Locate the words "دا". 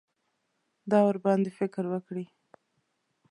0.91-0.99